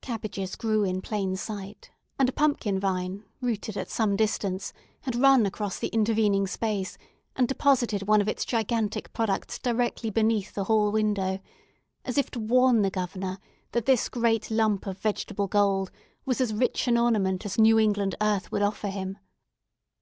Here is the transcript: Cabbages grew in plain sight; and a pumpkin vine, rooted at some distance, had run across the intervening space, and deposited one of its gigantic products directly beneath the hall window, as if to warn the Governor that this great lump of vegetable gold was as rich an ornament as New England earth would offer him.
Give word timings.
Cabbages 0.00 0.56
grew 0.56 0.84
in 0.84 1.02
plain 1.02 1.36
sight; 1.36 1.90
and 2.18 2.30
a 2.30 2.32
pumpkin 2.32 2.80
vine, 2.80 3.24
rooted 3.42 3.76
at 3.76 3.90
some 3.90 4.16
distance, 4.16 4.72
had 5.02 5.14
run 5.14 5.44
across 5.44 5.78
the 5.78 5.88
intervening 5.88 6.46
space, 6.46 6.96
and 7.36 7.46
deposited 7.46 8.04
one 8.08 8.22
of 8.22 8.26
its 8.26 8.46
gigantic 8.46 9.12
products 9.12 9.58
directly 9.58 10.08
beneath 10.08 10.54
the 10.54 10.64
hall 10.64 10.90
window, 10.90 11.40
as 12.06 12.16
if 12.16 12.30
to 12.30 12.40
warn 12.40 12.80
the 12.80 12.88
Governor 12.88 13.38
that 13.72 13.84
this 13.84 14.08
great 14.08 14.50
lump 14.50 14.86
of 14.86 14.96
vegetable 14.98 15.46
gold 15.46 15.90
was 16.24 16.40
as 16.40 16.54
rich 16.54 16.88
an 16.88 16.96
ornament 16.96 17.44
as 17.44 17.58
New 17.58 17.78
England 17.78 18.14
earth 18.18 18.50
would 18.50 18.62
offer 18.62 18.88
him. 18.88 19.18